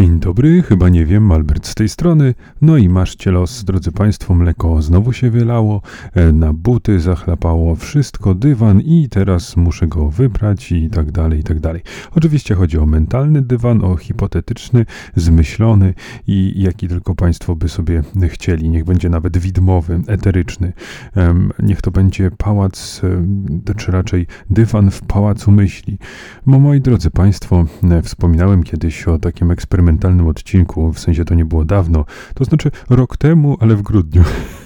[0.00, 2.34] Dzień dobry, chyba nie wiem, Albert z tej strony.
[2.62, 5.82] No i maszcie los, drodzy Państwo, mleko znowu się wylało,
[6.14, 11.42] e, na buty zachlapało wszystko, dywan i teraz muszę go wybrać i tak dalej, i
[11.42, 11.82] tak dalej.
[12.14, 14.86] Oczywiście chodzi o mentalny dywan, o hipotetyczny,
[15.16, 15.94] zmyślony
[16.26, 18.70] i jaki tylko Państwo by sobie chcieli.
[18.70, 20.72] Niech będzie nawet widmowy, eteryczny.
[21.62, 23.00] Niech to będzie pałac,
[23.76, 25.98] czy raczej dywan w pałacu myśli.
[26.46, 31.34] Bo moi drodzy Państwo, e, wspominałem kiedyś o takim eksperymencie, eksperymentalnym odcinku, w sensie to
[31.34, 34.22] nie było dawno, to znaczy rok temu, ale w grudniu,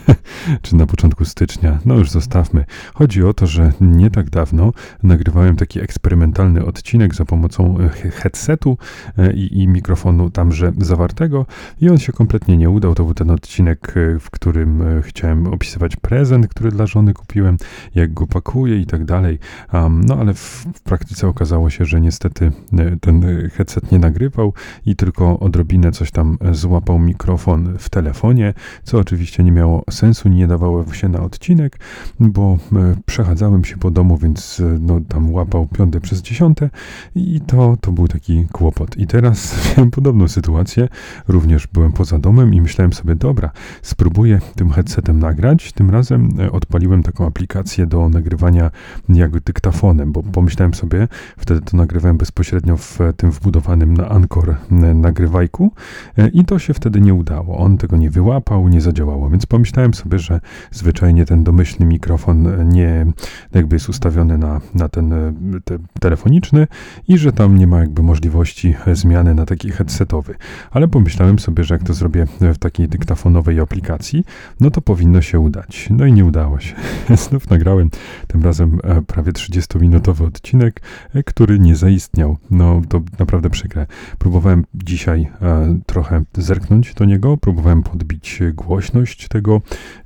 [0.62, 2.64] czy na początku stycznia, no już zostawmy.
[2.94, 4.72] Chodzi o to, że nie tak dawno
[5.02, 8.78] nagrywałem taki eksperymentalny odcinek za pomocą e, headsetu
[9.18, 11.46] e, i, i mikrofonu tamże zawartego
[11.80, 12.94] i on się kompletnie nie udał.
[12.94, 17.56] To był ten odcinek, e, w którym chciałem opisywać prezent, który dla żony kupiłem,
[17.94, 19.38] jak go pakuję i tak dalej.
[19.72, 22.52] Um, no ale w, w praktyce okazało się, że niestety
[23.00, 24.52] ten headset nie nagrywał
[24.86, 28.54] i tylko odrobinę coś tam złapał mikrofon w telefonie,
[28.84, 31.78] co oczywiście nie miało sensu, nie dawało się na odcinek,
[32.20, 36.70] bo e, przechadzałem się po domu, więc e, no, tam łapał piąte przez dziesiąte
[37.14, 38.96] i to, to był taki kłopot.
[38.96, 40.88] I teraz miałem podobną sytuację,
[41.28, 43.50] również byłem poza domem i myślałem sobie, dobra,
[43.82, 48.70] spróbuję tym headsetem nagrać, tym razem e, odpaliłem taką aplikację do nagrywania
[49.08, 54.56] jakby dyktafonem, bo pomyślałem sobie, wtedy to nagrywałem bezpośrednio w tym wbudowanym na Anchor
[55.00, 55.72] nagrywajku
[56.18, 57.58] e, i to się wtedy nie udało.
[57.58, 62.64] On tego nie wyłapał, nie zadziałało, więc pomyślałem sobie, że zwyczajnie ten domyślny mikrofon e,
[62.64, 63.06] nie
[63.54, 65.32] jakby jest ustawiony na, na ten e,
[65.64, 66.66] te, telefoniczny
[67.08, 70.34] i że tam nie ma jakby możliwości zmiany na taki headsetowy.
[70.70, 74.24] Ale pomyślałem sobie, że jak to zrobię w takiej dyktafonowej aplikacji,
[74.60, 75.88] no to powinno się udać.
[75.90, 76.74] No i nie udało się.
[77.28, 77.90] Znów nagrałem
[78.26, 80.80] tym razem prawie 30-minutowy odcinek,
[81.26, 82.36] który nie zaistniał.
[82.50, 83.86] No to naprawdę przykre.
[84.18, 87.36] Próbowałem dzisiaj e, trochę zerknąć do niego.
[87.36, 89.60] Próbowałem podbić głośność tego,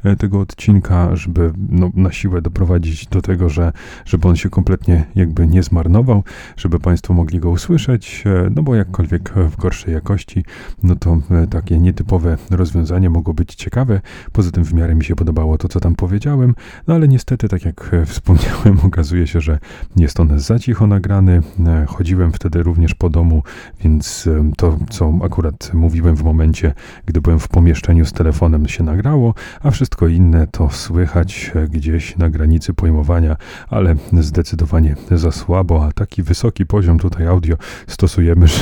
[0.05, 3.72] e, tego odcinka, żeby no, na siłę doprowadzić do tego, że,
[4.05, 6.22] żeby on się kompletnie jakby nie zmarnował,
[6.56, 10.44] żeby Państwo mogli go usłyszeć, e, no bo jakkolwiek w gorszej jakości,
[10.83, 11.19] no to
[11.50, 14.00] takie nietypowe rozwiązanie mogło być ciekawe.
[14.33, 16.55] Poza tym w miarę mi się podobało to, co tam powiedziałem,
[16.87, 19.59] no ale niestety, tak jak wspomniałem, okazuje się, że
[19.97, 21.43] jest on za cicho nagrany.
[21.87, 23.43] Chodziłem wtedy również po domu,
[23.81, 26.75] więc to, co akurat mówiłem w momencie,
[27.06, 32.31] gdy byłem w pomieszczeniu z telefonem, się nagrało, a wszystko inne to słychać gdzieś na
[32.31, 33.37] granicy pojmowania,
[33.69, 37.56] ale zdecydowanie za słabo, a taki wysoki poziom tutaj audio
[37.87, 38.61] stosujemy, że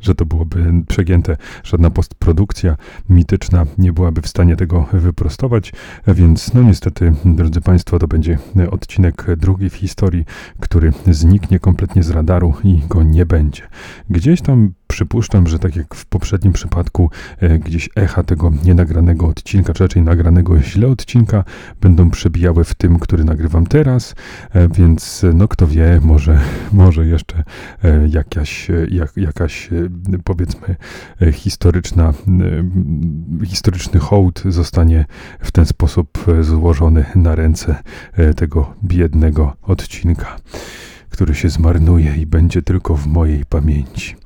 [0.00, 1.36] że to byłoby przegięte.
[1.64, 2.76] Żadna postprodukcja
[3.08, 5.72] mityczna nie byłaby w stanie tego wyprostować,
[6.06, 8.38] więc no niestety, drodzy Państwo, to będzie
[8.70, 10.24] odcinek drugi w historii,
[10.60, 13.62] który zniknie kompletnie z radaru i go nie będzie.
[14.10, 17.10] Gdzieś tam przypuszczam, że tak jak w poprzednim przypadku,
[17.40, 21.44] e, gdzieś echa tego nienagranego odcinka, czy raczej nagranego źle odcinka,
[21.80, 24.14] będą przebijały w tym, który nagrywam teraz,
[24.50, 26.40] e, więc no kto wie, może,
[26.72, 27.42] może jeszcze
[27.84, 29.70] e, jakaś, jak, jakaś
[30.24, 30.76] powiedzmy
[31.32, 32.12] historyczna,
[33.44, 35.04] historyczny hołd zostanie
[35.40, 37.76] w ten sposób złożony na ręce
[38.36, 40.36] tego biednego odcinka
[41.12, 44.16] który się zmarnuje i będzie tylko w mojej pamięci.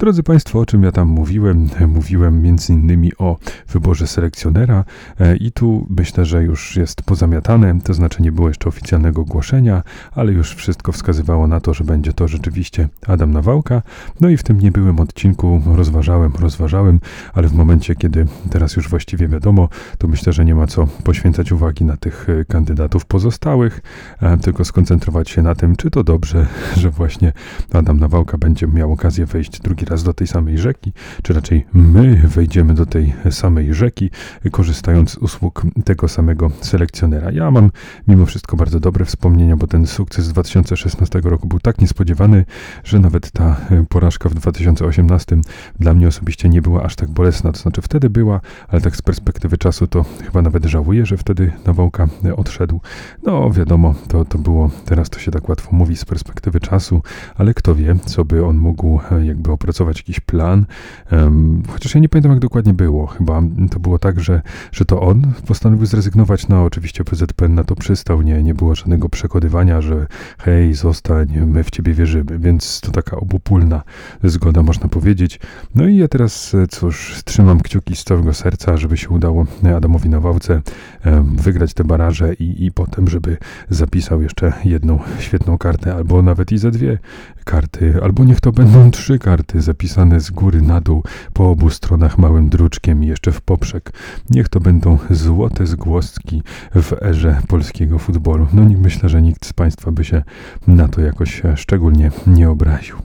[0.00, 1.68] Drodzy Państwo, o czym ja tam mówiłem?
[1.88, 3.36] Mówiłem innymi o
[3.68, 4.84] wyborze selekcjonera
[5.20, 9.82] e, i tu myślę, że już jest pozamiatane, to znaczy nie było jeszcze oficjalnego ogłoszenia,
[10.12, 13.82] ale już wszystko wskazywało na to, że będzie to rzeczywiście Adam Nawałka.
[14.20, 17.00] No i w tym niebyłym odcinku rozważałem, rozważałem,
[17.32, 19.68] ale w momencie, kiedy teraz już właściwie wiadomo,
[19.98, 23.80] to myślę, że nie ma co poświęcać uwagi na tych e, kandydatów pozostałych,
[24.20, 26.46] e, tylko skoncentrować się na tym, czy to dobrze,
[26.76, 27.32] że właśnie
[27.72, 30.92] Adam Nawałka będzie miał okazję wejść drugi do tej samej rzeki,
[31.22, 34.10] czy raczej my wejdziemy do tej samej rzeki,
[34.50, 37.30] korzystając z usług tego samego selekcjonera.
[37.30, 37.70] Ja mam
[38.08, 42.44] mimo wszystko bardzo dobre wspomnienia, bo ten sukces z 2016 roku był tak niespodziewany,
[42.84, 43.56] że nawet ta
[43.88, 45.36] porażka w 2018
[45.78, 47.52] dla mnie osobiście nie była aż tak bolesna.
[47.52, 51.52] To znaczy wtedy była, ale tak z perspektywy czasu to chyba nawet żałuję, że wtedy
[51.66, 52.80] Nawałka odszedł.
[53.22, 57.02] No wiadomo, to, to było, teraz to się tak łatwo mówi z perspektywy czasu,
[57.36, 60.66] ale kto wie, co by on mógł jakby opracować jakiś plan.
[61.68, 63.06] Chociaż ja nie pamiętam, jak dokładnie było.
[63.06, 64.42] Chyba to było tak, że,
[64.72, 66.48] że to on postanowił zrezygnować.
[66.48, 68.22] No, oczywiście PZPN na to przystał.
[68.22, 70.06] Nie, nie było żadnego przekonywania, że
[70.38, 72.38] hej, zostań, my w ciebie wierzymy.
[72.38, 73.82] Więc to taka obopólna
[74.24, 75.40] zgoda, można powiedzieć.
[75.74, 80.62] No i ja teraz, cóż, trzymam kciuki z całego serca, żeby się udało Adamowi Nawałce
[81.36, 83.36] wygrać te baraże i, i potem, żeby
[83.68, 86.98] zapisał jeszcze jedną świetną kartę, albo nawet i ze dwie
[87.44, 91.02] karty, albo niech to będą trzy karty zapisane z góry na dół,
[91.32, 93.92] po obu stronach małym druczkiem i jeszcze w poprzek.
[94.30, 96.42] Niech to będą złote zgłoski
[96.74, 98.46] w erze polskiego futbolu.
[98.52, 100.22] No nie myślę, że nikt z Państwa by się
[100.66, 102.96] na to jakoś szczególnie nie obraził.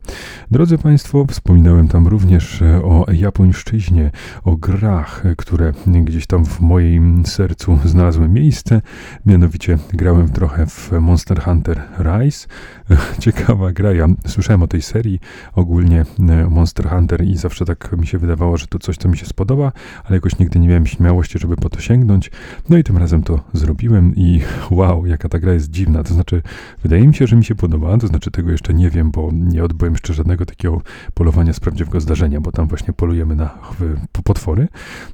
[0.52, 4.12] Drodzy Państwo, wspominałem tam również o japońszczyźnie,
[4.44, 8.82] o grach, które gdzieś tam w moim sercu znalazły miejsce.
[9.26, 12.48] Mianowicie grałem trochę w Monster Hunter Rise.
[13.24, 15.20] Ciekawa gra, ja słyszałem o tej serii,
[15.56, 16.06] ogólnie
[16.50, 19.72] Monster Hunter i zawsze tak mi się wydawało, że to coś, co mi się spodoba,
[20.04, 22.32] ale jakoś nigdy nie miałem śmiałości, żeby po to sięgnąć.
[22.70, 26.04] No i tym razem to zrobiłem i wow, jaka ta gra jest dziwna.
[26.04, 26.42] To znaczy,
[26.84, 29.64] wydaje mi się, że mi się podoba, to znaczy tego jeszcze nie wiem, bo nie
[29.64, 30.82] odbyłem jeszcze żadnego takiego
[31.14, 33.50] polowania z prawdziwego zdarzenia, bo tam właśnie polujemy na
[34.24, 34.68] potwory.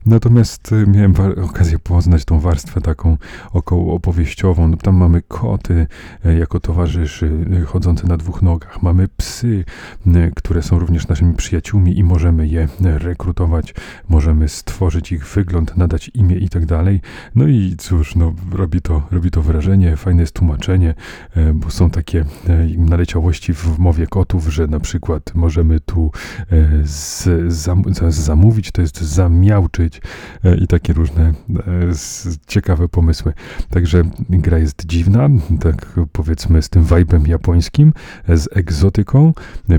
[0.05, 1.13] Natomiast e, miałem
[1.43, 3.17] okazję poznać tą warstwę taką
[3.53, 4.67] około opowieściową.
[4.67, 5.87] No, tam mamy koty
[6.25, 7.31] e, jako towarzyszy,
[7.65, 8.81] chodzące na dwóch nogach.
[8.81, 9.65] Mamy psy,
[10.35, 13.73] które są również naszymi przyjaciółmi i możemy je rekrutować,
[14.09, 17.01] możemy stworzyć ich wygląd, nadać imię i tak dalej.
[17.35, 20.93] No i cóż, no, robi, to, robi to wrażenie, fajne jest tłumaczenie,
[21.35, 26.45] e, bo są takie e, naleciałości w mowie kotów, że na przykład możemy tu e,
[26.83, 30.01] z, zam, zamówić, to jest zamiałczyć
[30.61, 31.33] i takie różne
[32.47, 33.33] ciekawe pomysły.
[33.69, 35.29] Także gra jest dziwna,
[35.59, 37.93] tak powiedzmy z tym vibe'em japońskim,
[38.27, 39.33] z egzotyką,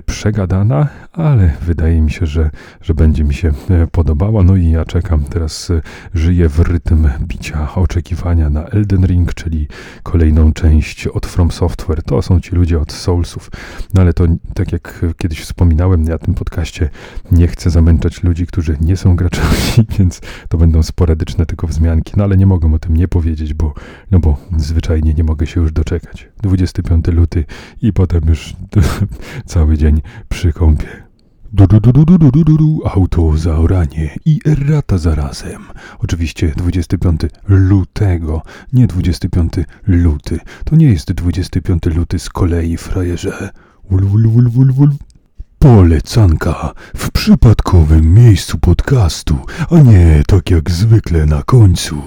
[0.07, 0.89] przegadana,
[1.33, 2.51] ale wydaje mi się, że,
[2.81, 4.43] że będzie mi się e, podobała.
[4.43, 5.81] No i ja czekam, teraz e,
[6.15, 9.69] żyję w rytm bicia oczekiwania na Elden Ring, czyli
[10.03, 12.03] kolejną część od From Software.
[12.03, 13.51] To są ci ludzie od Soulsów.
[13.95, 16.91] No ale to, tak jak kiedyś wspominałem na tym podcaście,
[17.33, 22.13] nie chcę zamęczać ludzi, którzy nie są graczami, więc to będą sporadyczne tylko wzmianki.
[22.17, 23.75] No ale nie mogę o tym nie powiedzieć, bo,
[24.11, 26.29] no bo zwyczajnie nie mogę się już doczekać.
[26.43, 27.45] 25 luty
[27.83, 28.57] i potem już
[29.47, 31.12] cały dzień przy kąpie.
[31.55, 35.63] Du, du, du, du, du, du, du, auto zaoranie i errata zarazem.
[35.99, 39.53] Oczywiście 25 lutego, nie 25
[39.87, 40.39] luty.
[40.65, 43.51] To nie jest 25 luty z kolei, frajerze.
[43.91, 44.91] Wul, wul, wul, wul, wul.
[45.63, 49.39] Polecanka w przypadkowym miejscu podcastu,
[49.71, 52.03] a nie tak jak zwykle na końcu.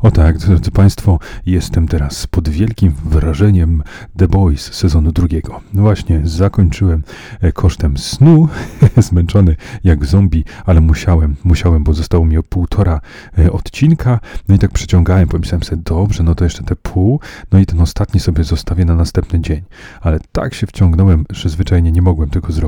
[0.00, 3.82] O tak, drodzy Państwo, jestem teraz pod wielkim wrażeniem
[4.16, 5.60] The Boys sezonu drugiego.
[5.74, 7.02] No właśnie, zakończyłem
[7.40, 8.48] e, kosztem snu,
[9.08, 13.00] zmęczony jak zombie, ale musiałem, musiałem, bo zostało mi o półtora
[13.38, 14.20] e, odcinka.
[14.48, 17.20] No i tak przeciągałem, pomyślałem sobie, dobrze, no to jeszcze te pół,
[17.52, 19.62] no i ten ostatni sobie zostawię na następny dzień.
[20.00, 22.67] Ale tak się wciągnąłem, że zwyczajnie nie mogłem tego zrobić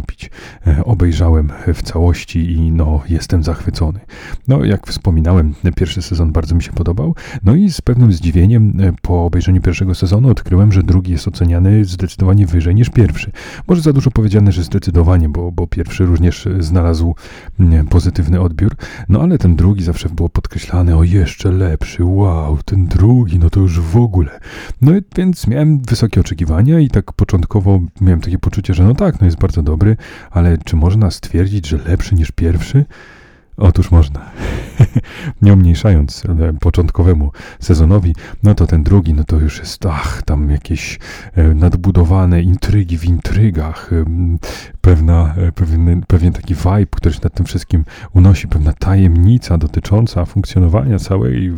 [0.66, 4.00] E, obejrzałem w całości i no, jestem zachwycony.
[4.48, 7.14] No, jak wspominałem, pierwszy sezon bardzo mi się podobał.
[7.44, 11.84] No i z pewnym zdziwieniem e, po obejrzeniu pierwszego sezonu odkryłem, że drugi jest oceniany
[11.84, 13.32] zdecydowanie wyżej niż pierwszy.
[13.68, 17.14] Może za dużo powiedziane, że zdecydowanie, bo, bo pierwszy również znalazł
[17.90, 18.76] pozytywny odbiór.
[19.08, 23.60] No ale ten drugi zawsze było podkreślany, o jeszcze lepszy, wow, ten drugi, no to
[23.60, 24.40] już w ogóle.
[24.82, 29.24] No więc miałem wysokie oczekiwania i tak początkowo miałem takie poczucie, że no tak, no
[29.24, 29.89] jest bardzo dobry,
[30.30, 32.84] ale czy można stwierdzić, że lepszy niż pierwszy?
[33.56, 34.30] Otóż można.
[35.42, 40.50] Nie umniejszając e, początkowemu sezonowi, no to ten drugi, no to już jest, ach, tam
[40.50, 40.98] jakieś
[41.34, 43.90] e, nadbudowane intrygi w intrygach,
[44.80, 50.24] pewna, e, pewien, pewien taki vibe, który się nad tym wszystkim unosi, pewna tajemnica dotycząca
[50.24, 51.52] funkcjonowania całej,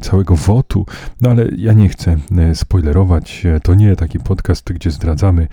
[0.00, 0.86] całego wotu.
[1.20, 2.16] No ale ja nie chcę
[2.54, 3.46] spoilerować.
[3.62, 5.48] To nie taki podcast, gdzie zdradzamy,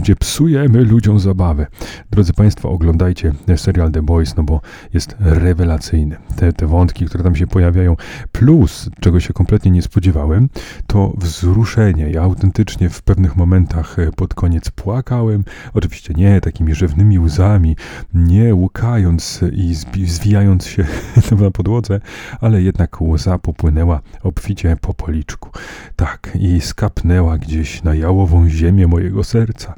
[0.00, 1.66] gdzie psujemy ludziom zabawę.
[2.10, 4.60] Drodzy Państwo, oglądajcie serial The Boys, no bo
[4.94, 6.16] jest rewelacyjny.
[6.36, 7.96] Te, te wątki, które tam się pojawiają,
[8.32, 10.48] plus, czego się kompletnie nie spodziewałem,
[10.86, 12.10] to wzruszenie.
[12.10, 17.76] Ja autentycznie w pewnych momentach e, pod koniec płakałem, oczywiście nie takimi rzewnymi łzami,
[18.14, 19.74] nie łukając i
[20.06, 20.84] zwijając się
[21.40, 22.00] na podłodze,
[22.40, 25.50] ale jednak łza popłynęła obficie po policzku.
[25.96, 29.74] Tak, i skapnęła gdzieś na jałową ziemię mojego serca.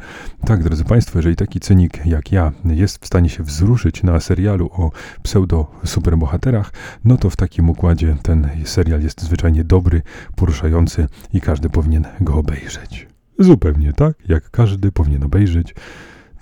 [0.47, 4.71] Tak, drodzy Państwo, jeżeli taki cynik jak ja jest w stanie się wzruszyć na serialu
[4.73, 4.91] o
[5.23, 6.73] pseudo-superbohaterach,
[7.05, 10.03] no to w takim układzie ten serial jest zwyczajnie dobry,
[10.37, 13.09] poruszający i każdy powinien go obejrzeć.
[13.39, 15.75] Zupełnie tak, jak każdy powinien obejrzeć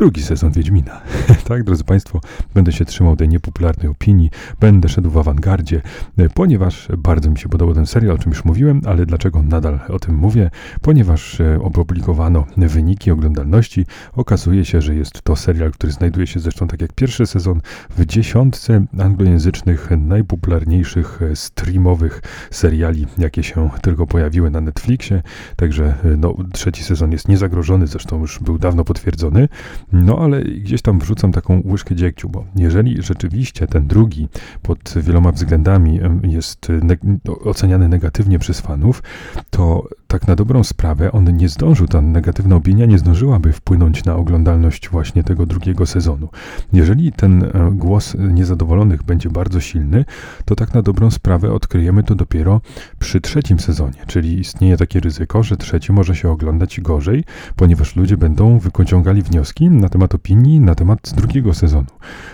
[0.03, 1.01] drugi sezon Wiedźmina.
[1.49, 2.21] tak, drodzy Państwo,
[2.55, 4.31] będę się trzymał tej niepopularnej opinii,
[4.61, 5.83] będę szedł w awangardzie,
[6.19, 9.81] e, ponieważ bardzo mi się podobał ten serial, o czym już mówiłem, ale dlaczego nadal
[9.89, 10.51] o tym mówię?
[10.81, 13.87] Ponieważ e, opublikowano wyniki oglądalności.
[14.13, 17.61] Okazuje się, że jest to serial, który znajduje się zresztą tak jak pierwszy sezon
[17.97, 25.23] w dziesiątce anglojęzycznych najpopularniejszych e, streamowych seriali, jakie się tylko pojawiły na Netflixie.
[25.57, 29.49] Także no, trzeci sezon jest niezagrożony, zresztą już był dawno potwierdzony.
[29.93, 34.29] No ale gdzieś tam wrzucam taką łyżkę dziegciu, bo jeżeli rzeczywiście ten drugi
[34.63, 36.97] pod wieloma względami jest ne
[37.45, 39.03] oceniany negatywnie przez fanów,
[39.51, 44.17] to tak na dobrą sprawę on nie zdążył, ta negatywna opinia nie zdążyłaby wpłynąć na
[44.17, 46.29] oglądalność właśnie tego drugiego sezonu.
[46.73, 50.05] Jeżeli ten e, głos niezadowolonych będzie bardzo silny,
[50.45, 52.61] to tak na dobrą sprawę odkryjemy to dopiero
[52.99, 57.25] przy trzecim sezonie, czyli istnieje takie ryzyko, że trzeci może się oglądać gorzej,
[57.57, 61.91] ponieważ ludzie będą wyciągali wnioski na temat opinii na temat drugiego sezonu.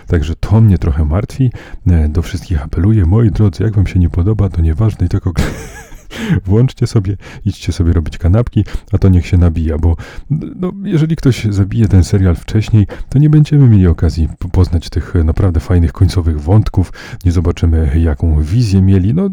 [0.07, 1.51] Także to mnie trochę martwi.
[1.87, 5.31] E, do wszystkich apeluję, moi drodzy, jak wam się nie podoba, to nieważne i tylko
[6.45, 9.95] włączcie sobie, idźcie sobie robić kanapki, a to niech się nabija, bo
[10.29, 15.59] no, jeżeli ktoś zabije ten serial wcześniej, to nie będziemy mieli okazji poznać tych naprawdę
[15.59, 16.93] fajnych końcowych wątków,
[17.25, 19.29] nie zobaczymy jaką wizję mieli, no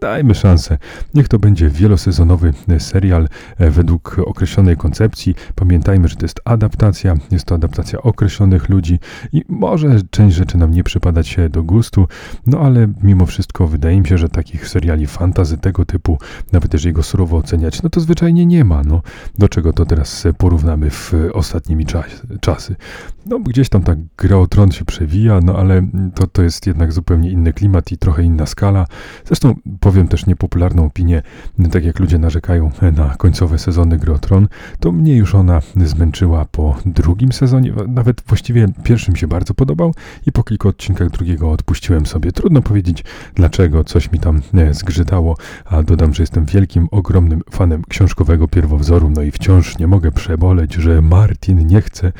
[0.00, 0.78] dajmy szansę.
[1.14, 5.34] Niech to będzie wielosezonowy serial e, według określonej koncepcji.
[5.54, 8.98] Pamiętajmy, że to jest adaptacja, jest to adaptacja określonych ludzi
[9.32, 12.08] i może część rzeczy nam nie przypadać do gustu,
[12.46, 16.11] no ale mimo wszystko wydaje mi się, że takich seriali fantazy tego typu
[16.52, 18.82] nawet jeżeli go surowo oceniać, no to zwyczajnie nie ma.
[18.84, 19.02] No,
[19.38, 22.06] do czego to teraz porównamy w ostatnimi czas,
[22.40, 22.76] czasy?
[23.26, 26.92] No, gdzieś tam tak gra o tron się przewija, no ale to, to jest jednak
[26.92, 28.86] zupełnie inny klimat i trochę inna skala.
[29.26, 31.22] Zresztą powiem też niepopularną opinię,
[31.72, 34.48] tak jak ludzie narzekają na końcowe sezony gry o tron,
[34.80, 39.94] to mnie już ona zmęczyła po drugim sezonie, nawet właściwie pierwszym się bardzo podobał
[40.26, 42.32] i po kilku odcinkach drugiego odpuściłem sobie.
[42.32, 43.04] Trudno powiedzieć
[43.34, 49.10] dlaczego, coś mi tam zgrzytało, a dodam Dodam, że jestem wielkim, ogromnym fanem książkowego pierwowzoru,
[49.10, 52.12] no i wciąż nie mogę przeboleć, że Martin nie chce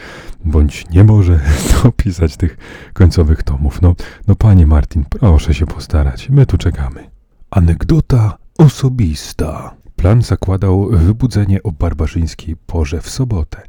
[0.45, 1.41] bądź nie może
[1.85, 2.57] dopisać tych
[2.93, 3.83] końcowych tomów.
[3.83, 3.95] No,
[4.29, 7.11] no panie Martin, proszę się postarać, my tu czekamy.
[7.51, 9.75] Anegdota osobista.
[10.03, 13.63] Plan zakładał wybudzenie o barbarzyńskiej porze w sobotę.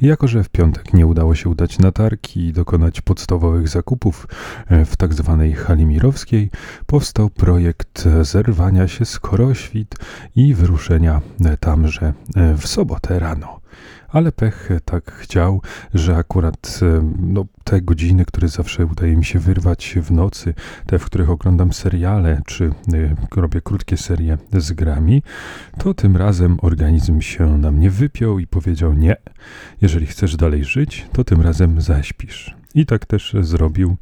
[0.00, 4.26] Jako, że w piątek nie udało się udać na targi i dokonać podstawowych zakupów
[4.66, 6.50] e, w tak zwanej hali mirowskiej,
[6.86, 9.94] powstał projekt zerwania się z Koroświt
[10.36, 11.20] i wyruszenia
[11.60, 13.59] tamże e, w sobotę rano
[14.12, 15.62] ale pech tak chciał,
[15.94, 16.80] że akurat
[17.18, 20.54] no, te godziny, które zawsze udaje mi się wyrwać w nocy,
[20.86, 22.64] te, w których oglądam seriale, czy
[22.94, 25.22] y, robię krótkie serie z grami,
[25.78, 29.16] to tym razem organizm się na mnie wypiął i powiedział nie,
[29.80, 32.59] jeżeli chcesz dalej żyć, to tym razem zaśpisz.
[32.74, 33.96] I tak też zrobił.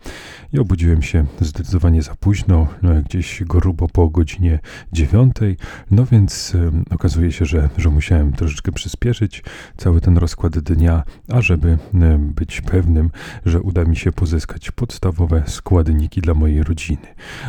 [0.53, 4.59] I obudziłem się zdecydowanie za późno, no, gdzieś grubo po godzinie
[4.93, 5.57] dziewiątej.
[5.91, 6.57] No więc
[6.91, 9.43] okazuje się, że, że musiałem troszeczkę przyspieszyć
[9.77, 11.79] cały ten rozkład dnia, ażeby
[12.19, 13.11] być pewnym,
[13.47, 17.07] że uda mi się pozyskać podstawowe składniki dla mojej rodziny.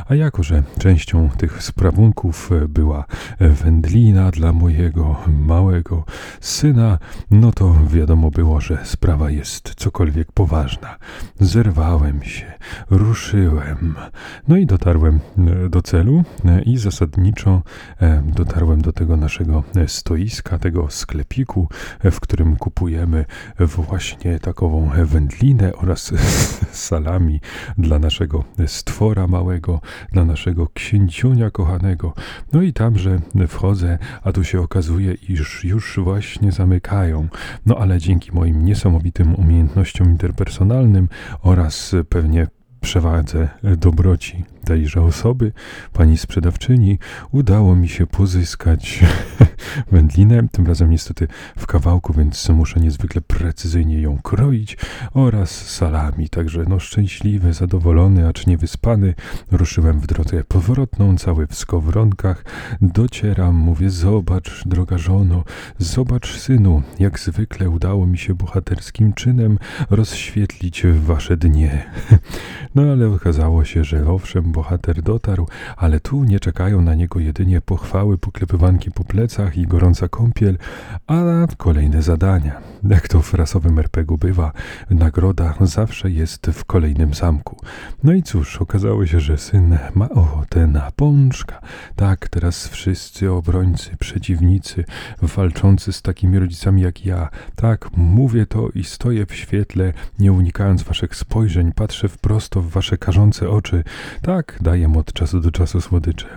[0.07, 3.05] A jako, że częścią tych sprawunków e, była
[3.39, 6.03] wędlina dla mojego małego
[6.41, 6.97] syna,
[7.31, 10.97] no to wiadomo było, że sprawa jest cokolwiek poważna.
[11.39, 12.53] Zerwałem się,
[12.89, 13.95] ruszyłem,
[14.47, 17.61] no i dotarłem e, do celu e, i zasadniczo
[18.01, 21.69] e, dotarłem do tego naszego stoiska, tego sklepiku,
[22.03, 23.25] w którym kupujemy
[23.59, 26.11] właśnie takową wędlinę oraz
[26.71, 27.39] salami
[27.77, 32.13] dla naszego stwora małego, dla naszego księciunia kochanego.
[32.53, 37.27] No i tamże wchodzę, a tu się okazuje, iż już właśnie zamykają.
[37.65, 40.98] No ale dzięki moim niesamowitym umiejętnościom interpersonalnym,
[41.41, 42.47] oraz pewnie
[42.81, 45.51] przewadze dobroci tejże osoby,
[45.93, 46.99] pani sprzedawczyni,
[47.31, 48.99] udało mi się pozyskać
[49.91, 54.77] wędlinę, tym razem niestety w kawałku, więc muszę niezwykle precyzyjnie ją kroić,
[55.13, 56.29] oraz salami.
[56.29, 59.13] Także no szczęśliwy, zadowolony, acz niewyspany,
[59.51, 62.45] ruszyłem w drogę powrotną, cały w skowronkach.
[62.81, 65.43] Docieram, mówię, zobacz, droga żono,
[65.77, 69.57] zobacz, synu, jak zwykle udało mi się bohaterskim czynem
[69.89, 71.85] rozświetlić wasze dnie.
[72.75, 75.47] No ale okazało się, że owszem, bohater dotarł,
[75.77, 80.57] ale tu nie czekają na niego jedynie pochwały, poklepywanki po plecach i gorąca kąpiel,
[81.07, 82.61] a kolejne zadania.
[82.83, 84.51] Jak to w rasowym RPG bywa,
[84.89, 87.57] nagroda zawsze jest w kolejnym zamku.
[88.03, 91.61] No i cóż, okazało się, że syn ma ochotę na pączka.
[91.95, 94.83] Tak, teraz wszyscy obrońcy, przeciwnicy,
[95.21, 100.83] walczący z takimi rodzicami jak ja, tak, mówię to i stoję w świetle, nie unikając
[100.83, 103.83] waszych spojrzeń, patrzę wprost w wasze karzące oczy.
[104.21, 106.27] Tak, daję mu od czasu do czasu słodycze.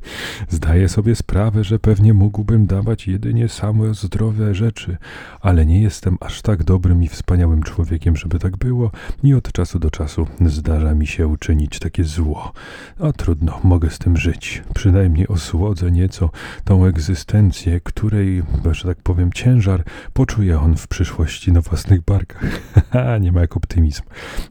[0.48, 4.96] Zdaję sobie sprawę, że pewnie mógłbym dawać jedynie same zdrowe rzeczy,
[5.40, 8.90] ale nie jestem aż tak dobrym i wspaniałym człowiekiem, żeby tak było
[9.22, 12.52] i od czasu do czasu zdarza mi się uczynić takie zło.
[13.00, 14.62] A trudno, mogę z tym żyć.
[14.74, 16.30] Przynajmniej osłodzę nieco
[16.64, 22.44] tą egzystencję, której, że tak powiem, ciężar poczuje on w przyszłości na własnych barkach.
[23.20, 24.02] nie ma jak optymizm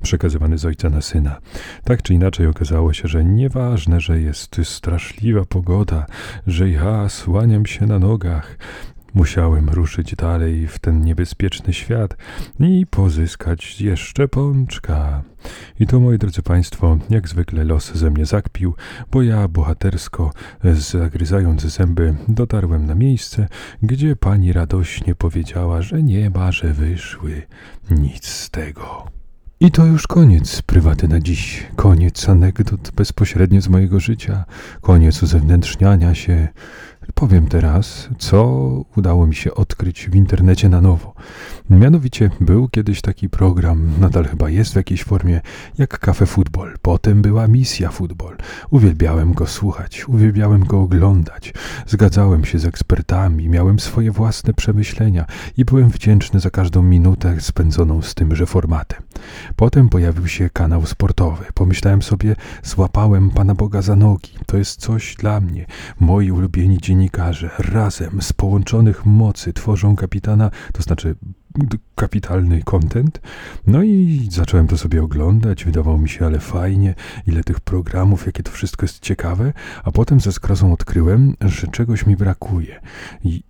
[0.02, 1.38] przekazywany z ojca na syna.
[1.84, 6.06] Tak czy inaczej okazało się, że nieważne, że jest straszliwa pogoda,
[6.48, 8.58] że ja słaniam się na nogach,
[9.18, 12.18] Musiałem ruszyć dalej w ten niebezpieczny świat
[12.60, 15.24] i pozyskać jeszcze pączka.
[15.80, 18.76] I to, moi drodzy Państwo, jak zwykle los ze mnie zakpił,
[19.12, 20.32] bo ja bohatersko,
[20.74, 23.48] zagryzając zęby, dotarłem na miejsce,
[23.84, 27.42] gdzie pani radośnie powiedziała, że nie ma, że wyszły
[27.92, 29.18] nic z tego.
[29.60, 34.46] I to już koniec prywaty na dziś, koniec anegdot bezpośrednio z mojego życia,
[34.82, 36.48] koniec uzewnętrzniania się,
[37.14, 38.46] Powiem teraz, co
[38.96, 41.14] udało mi się odkryć w internecie na nowo.
[41.70, 45.42] Mianowicie był kiedyś taki program, nadal chyba jest w jakiejś formie,
[45.78, 46.74] jak Cafe Football.
[46.82, 48.38] Potem była Misja Football.
[48.70, 51.54] Uwielbiałem go słuchać, uwielbiałem go oglądać.
[51.88, 55.26] Zgadzałem się z ekspertami, miałem swoje własne przemyślenia
[55.58, 59.02] i byłem wdzięczny za każdą minutę spędzoną z tymże formatem.
[59.56, 61.46] Potem pojawił się kanał sportowy.
[61.54, 64.32] Pomyślałem sobie, złapałem Pana Boga za nogi.
[64.46, 65.66] To jest coś dla mnie.
[66.00, 71.16] Moi ulubieni dziennikarze razem z połączonych mocy tworzą kapitana, to znaczy
[71.96, 73.22] kapitalny content.
[73.68, 76.96] No i zacząłem to sobie oglądać, wydawało mi się, ale fajnie,
[77.28, 82.06] ile tych programów, jakie to wszystko jest ciekawe, a potem ze skrozą odkryłem, że czegoś
[82.06, 82.80] mi brakuje.
[83.24, 83.44] I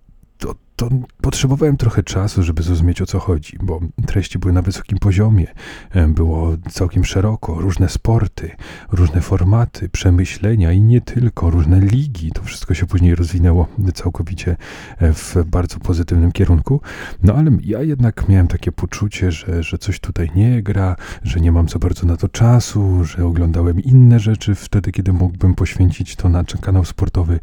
[0.77, 0.89] to,
[1.22, 5.48] potrzebowałem trochę czasu, żeby zrozumieć o co chodzi, bo treści były na wysokim poziomie,
[5.91, 8.51] e, było całkiem szeroko, różne sporty,
[8.91, 12.31] różne formaty, przemyślenia i nie tylko, różne ligi.
[12.31, 14.55] To wszystko się później rozwinęło całkowicie
[14.98, 16.81] e, w bardzo pozytywnym kierunku.
[17.24, 21.51] No ale ja jednak miałem takie poczucie, że, że coś tutaj nie gra, że nie
[21.51, 26.29] mam za bardzo na to czasu, że oglądałem inne rzeczy wtedy, kiedy mógłbym poświęcić to
[26.29, 27.39] na kanał sportowy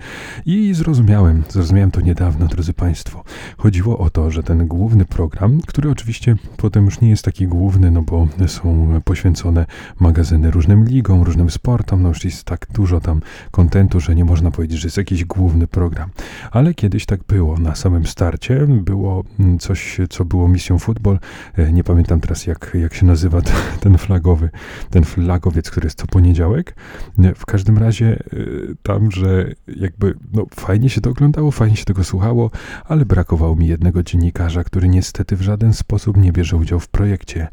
[0.46, 3.23] i zrozumiałem, zrozumiałem to niedawno, drodzy Państwo.
[3.58, 7.90] Chodziło o to, że ten główny program, który oczywiście potem już nie jest taki główny,
[7.90, 9.66] no bo są poświęcone
[10.00, 14.50] magazyny różnym ligom, różnym sportom, no już jest tak dużo tam kontentu, że nie można
[14.50, 16.10] powiedzieć, że jest jakiś główny program.
[16.50, 17.58] Ale kiedyś tak było.
[17.58, 19.24] Na samym starcie było
[19.60, 21.18] coś, co było misją futbol.
[21.56, 23.40] E, nie pamiętam teraz, jak, jak się nazywa
[23.80, 24.50] ten flagowy,
[24.90, 26.76] ten flagowiec, który jest co poniedziałek.
[27.18, 28.36] E, w każdym razie e,
[28.82, 32.50] tam, że jakby no, fajnie się to oglądało, fajnie się tego słuchało,
[32.84, 37.48] ale brakowało mi jednego dziennikarza, który niestety w żaden sposób nie bierze udziału w projekcie.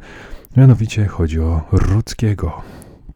[0.57, 2.61] Mianowicie chodzi o Rudzkiego.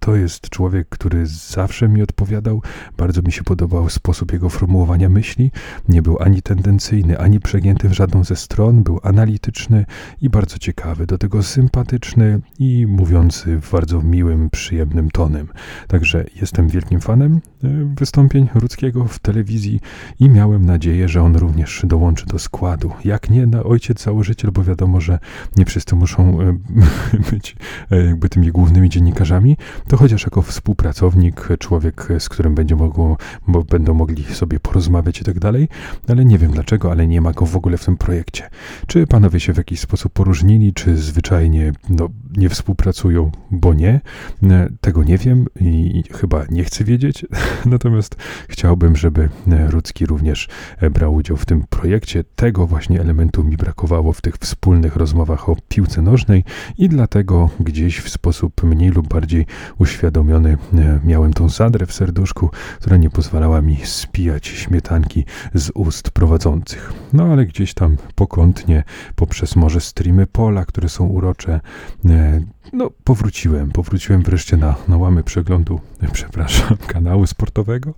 [0.05, 2.61] To jest człowiek, który zawsze mi odpowiadał.
[2.97, 5.51] Bardzo mi się podobał sposób jego formułowania myśli.
[5.89, 8.83] Nie był ani tendencyjny, ani przegięty w żadną ze stron.
[8.83, 9.85] Był analityczny
[10.21, 15.47] i bardzo ciekawy, do tego sympatyczny i mówiący w bardzo miłym, przyjemnym tonem.
[15.87, 17.67] Także jestem wielkim fanem e,
[17.99, 19.79] wystąpień Rudzkiego w telewizji
[20.19, 22.91] i miałem nadzieję, że on również dołączy do składu.
[23.05, 25.19] Jak nie na ojciec założyciel, bo wiadomo, że
[25.57, 26.57] nie wszyscy muszą e,
[27.31, 27.55] być
[27.91, 33.63] e, jakby tymi głównymi dziennikarzami, to chociaż jako współpracownik, człowiek, z którym będzie mogło, bo
[33.63, 35.67] będą mogli sobie porozmawiać i tak dalej,
[36.07, 38.49] ale nie wiem dlaczego, ale nie ma go w ogóle w tym projekcie.
[38.87, 44.01] Czy panowie się w jakiś sposób poróżnili, czy zwyczajnie no, nie współpracują, bo nie?
[44.43, 47.25] E, tego nie wiem i chyba nie chcę wiedzieć,
[47.65, 48.15] natomiast
[48.49, 49.29] chciałbym, żeby
[49.67, 52.23] Rudzki również e, brał udział w tym projekcie.
[52.35, 56.43] Tego właśnie elementu mi brakowało w tych wspólnych rozmowach o piłce nożnej
[56.77, 59.45] i dlatego gdzieś w sposób mniej lub bardziej
[59.85, 66.11] uświadomiony e, miałem tą zadrę w serduszku, która nie pozwalała mi spijać śmietanki z ust
[66.11, 66.93] prowadzących.
[67.13, 68.83] No ale gdzieś tam pokątnie,
[69.15, 71.61] poprzez może streamy pola, które są urocze,
[72.05, 72.41] e,
[72.73, 73.71] no, powróciłem.
[73.71, 75.79] Powróciłem wreszcie na, na łamy przeglądu,
[76.11, 77.93] przepraszam, kanału sportowego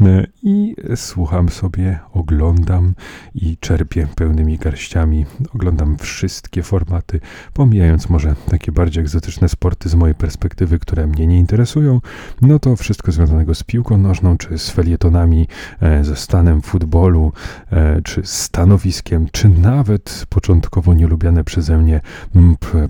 [0.00, 2.94] e, i słucham sobie, oglądam
[3.34, 5.26] i czerpię pełnymi garściami.
[5.54, 7.20] Oglądam wszystkie formaty,
[7.52, 12.00] pomijając może takie bardziej egzotyczne sporty z mojej perspektywy, które mnie nie interesują.
[12.42, 15.48] No to wszystko związanego z piłką nożną, czy z felietonami,
[15.80, 17.32] e, ze stanem futbolu,
[17.70, 22.00] e, czy stanowiskiem, czy nawet początkowo nielubiane przeze mnie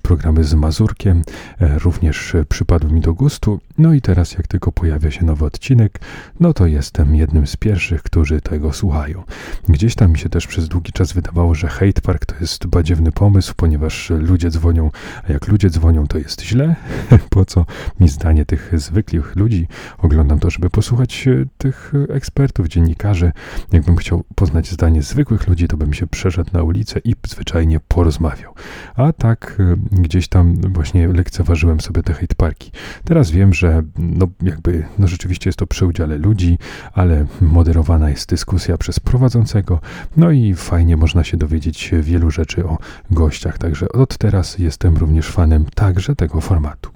[0.03, 1.18] programy z Mazurkiem,
[1.61, 3.61] E, również przypadł mi do gustu.
[3.79, 6.01] No i teraz, jak tylko pojawia się nowy odcinek,
[6.41, 9.23] no to jestem jednym z pierwszych, którzy tego słuchają.
[9.69, 13.13] Gdzieś tam mi się też przez długi czas wydawało, że Hate Park to jest badziewny
[13.13, 14.91] pomysł, ponieważ ludzie dzwonią,
[15.29, 16.77] a jak ludzie dzwonią, to jest źle.
[17.31, 17.67] po co
[18.01, 19.69] mi zdanie tych zwykłych ludzi?
[19.99, 21.29] Oglądam to, żeby posłuchać
[21.59, 23.33] tych ekspertów, dziennikarzy.
[23.73, 28.55] Jakbym chciał poznać zdanie zwykłych ludzi, to bym się przeszedł na ulicę i zwyczajnie porozmawiał.
[28.95, 32.71] A tak e, gdzieś tam właśnie lekceważyłem sobie te hate parki.
[33.05, 36.59] Teraz wiem, że no jakby, no rzeczywiście jest to przy udziale ludzi,
[36.93, 39.81] ale moderowana jest dyskusja przez prowadzącego,
[40.17, 42.79] no i fajnie można się dowiedzieć wielu rzeczy o
[43.11, 46.91] gościach, także od teraz jestem również fanem także tego formatu.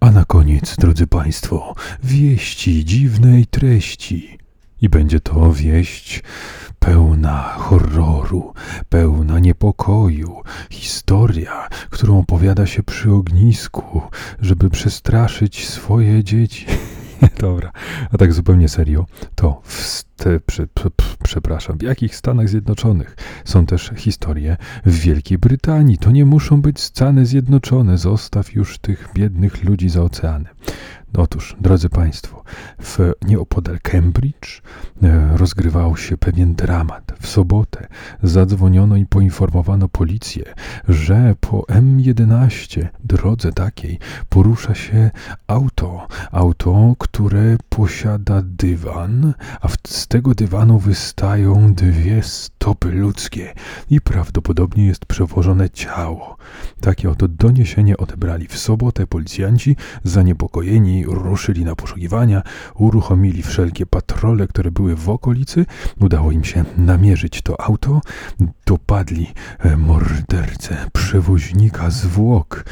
[0.00, 4.43] A na koniec, drodzy Państwo, wieści dziwnej treści.
[4.84, 6.22] I będzie to wieść
[6.78, 8.52] pełna horroru,
[8.88, 14.02] pełna niepokoju, historia, którą opowiada się przy ognisku,
[14.40, 16.66] żeby przestraszyć swoje dzieci.
[17.40, 17.72] Dobra,
[18.12, 20.04] a tak zupełnie serio, to w
[20.46, 20.90] prze, prze,
[21.22, 25.98] przepraszam, w jakich Stanach Zjednoczonych są też historie w Wielkiej Brytanii.
[25.98, 27.98] To nie muszą być Stany Zjednoczone.
[27.98, 30.54] Zostaw już tych biednych ludzi za oceanem.
[31.18, 32.42] Otóż, drodzy Państwo,
[32.82, 34.62] w nieopodal Cambridge
[35.02, 37.12] e, rozgrywał się pewien dramat.
[37.20, 37.86] W sobotę
[38.22, 40.54] zadzwoniono i poinformowano policję,
[40.88, 43.98] że po M11 drodze takiej
[44.28, 45.10] porusza się
[45.46, 46.06] auto.
[46.32, 53.54] Auto, które posiada dywan, a z tego dywanu wystają dwie stopy ludzkie
[53.90, 56.36] i prawdopodobnie jest przewożone ciało.
[56.80, 62.42] Takie oto doniesienie odebrali w sobotę policjanci, zaniepokojeni ruszyli na poszukiwania,
[62.74, 65.66] uruchomili wszelkie patrole, które były w okolicy,
[66.00, 68.00] udało im się namierzyć to auto,
[68.66, 69.26] dopadli
[69.58, 72.64] e, mordercę, przewoźnika zwłok.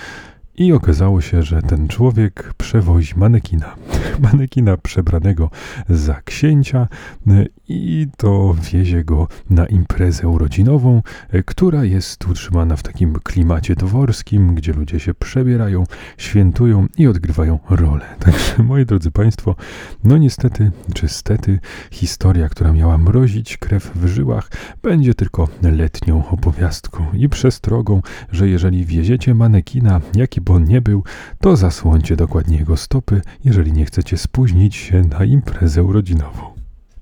[0.56, 3.74] I okazało się, że ten człowiek przewozi manekina.
[4.32, 5.50] Manekina przebranego
[5.88, 6.88] za księcia
[7.28, 13.74] e, i to wiezie go na imprezę urodzinową, e, która jest utrzymana w takim klimacie
[13.74, 15.84] dworskim, gdzie ludzie się przebierają,
[16.16, 18.04] świętują i odgrywają rolę.
[18.24, 19.56] Także, moi drodzy Państwo,
[20.04, 21.58] no niestety, czy stety,
[21.90, 24.50] historia, która miała mrozić krew w żyłach,
[24.82, 31.04] będzie tylko letnią opowiastką i przestrogą, że jeżeli wieziecie manekina, jaki by on nie był,
[31.40, 36.51] to zasłońcie dokładnie jego stopy, jeżeli nie chcecie spóźnić się na imprezę urodzinową.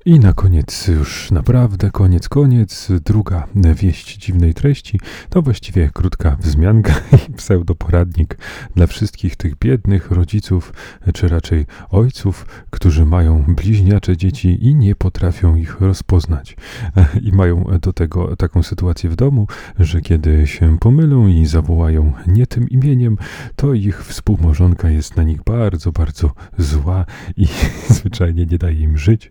[0.05, 6.95] I na koniec, już naprawdę koniec, koniec, druga wieść dziwnej treści to właściwie krótka wzmianka
[7.29, 8.39] i pseudoporadnik
[8.75, 10.73] dla wszystkich tych biednych rodziców,
[11.15, 16.57] czy raczej ojców, którzy mają bliźniacze dzieci i nie potrafią ich rozpoznać.
[17.27, 19.47] I mają do tego taką sytuację w domu,
[19.79, 23.17] że kiedy się pomylą i zawołają nie tym imieniem,
[23.57, 27.05] to ich współmałżonka jest na nich bardzo, bardzo zła
[27.37, 27.47] i
[27.97, 29.31] zwyczajnie nie daje im żyć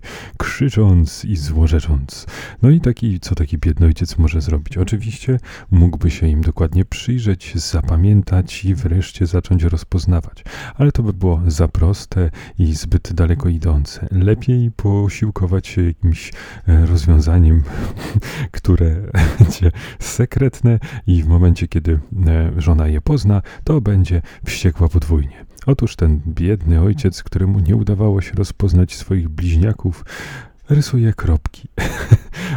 [0.59, 2.25] krzycząc i złorzecząc.
[2.61, 4.77] No i taki, co taki biedny ojciec może zrobić?
[4.77, 5.39] Oczywiście
[5.71, 10.43] mógłby się im dokładnie przyjrzeć, zapamiętać i wreszcie zacząć rozpoznawać.
[10.75, 14.07] Ale to by było za proste i zbyt daleko idące.
[14.11, 16.31] Lepiej posiłkować się jakimś
[16.67, 17.63] e, rozwiązaniem,
[18.51, 18.95] które
[19.39, 25.45] będzie sekretne i w momencie, kiedy e, żona je pozna, to będzie wściekła podwójnie.
[25.65, 30.05] Otóż ten biedny ojciec, któremu nie udawało się rozpoznać swoich bliźniaków,
[30.69, 31.67] rysuje kropki.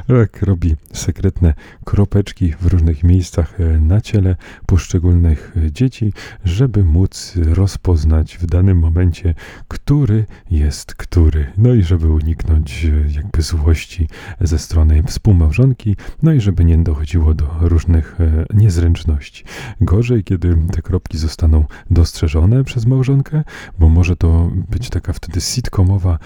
[0.06, 6.12] tak, robi sekretne kropeczki w różnych miejscach e, na ciele poszczególnych e, dzieci,
[6.44, 9.34] żeby móc rozpoznać w danym momencie,
[9.68, 11.46] który jest który.
[11.56, 14.08] No i żeby uniknąć e, jakby złości
[14.40, 18.18] ze strony współmałżonki, no i żeby nie dochodziło do różnych
[18.54, 19.44] niezręczności.
[19.80, 23.44] Gorzej, kiedy te kropki zostaną dostrzeżone przez małżonkę,
[23.78, 26.18] bo może to być taka wtedy sitcomowa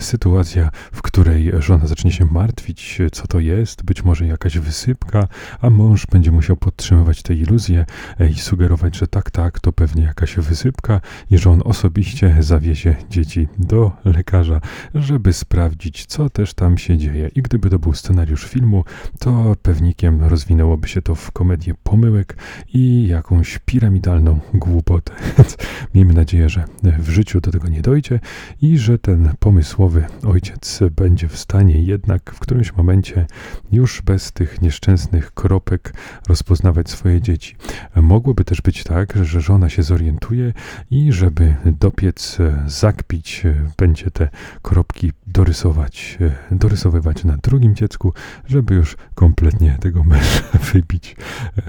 [0.00, 5.28] sytuacja, w której której żona zacznie się martwić, co to jest, być może jakaś wysypka,
[5.60, 7.86] a mąż będzie musiał podtrzymywać tę iluzję
[8.30, 13.48] i sugerować, że tak, tak, to pewnie jakaś wysypka i że on osobiście zawiezie dzieci
[13.58, 14.60] do lekarza,
[14.94, 17.30] żeby sprawdzić, co też tam się dzieje.
[17.34, 18.84] I gdyby to był scenariusz filmu,
[19.18, 22.36] to pewnikiem rozwinęłoby się to w komedię pomyłek
[22.74, 25.12] i jakąś piramidalną głupotę.
[25.94, 28.20] Miejmy nadzieję, że w życiu do tego nie dojdzie
[28.62, 33.26] i że ten pomysłowy ojciec będzie będzie w stanie jednak w którymś momencie
[33.72, 35.94] już bez tych nieszczęsnych kropek
[36.28, 37.56] rozpoznawać swoje dzieci.
[37.96, 40.52] Mogłoby też być tak, że żona się zorientuje
[40.90, 43.42] i żeby dopiec, zakpić,
[43.78, 44.28] będzie te
[44.62, 46.18] kropki dorysować,
[46.50, 48.12] dorysowywać na drugim dziecku,
[48.46, 51.16] żeby już kompletnie tego męża wybić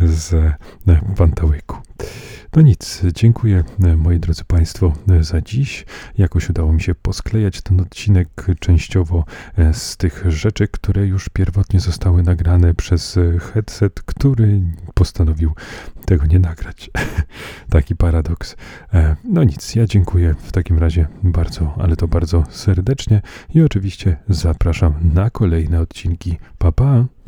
[0.01, 0.53] z
[1.17, 1.77] pantałyku.
[2.55, 5.85] No nic, dziękuję e, moi drodzy Państwo e, za dziś.
[6.17, 9.23] Jakoś udało mi się posklejać ten odcinek częściowo e,
[9.73, 14.61] z tych rzeczy, które już pierwotnie zostały nagrane przez e, headset, który
[14.93, 15.53] postanowił
[16.05, 16.91] tego nie nagrać.
[17.69, 18.55] Taki paradoks.
[18.93, 23.21] E, No nic, ja dziękuję w takim razie bardzo, ale to bardzo serdecznie
[23.53, 26.37] i oczywiście zapraszam na kolejne odcinki.
[26.57, 27.05] Pa pa!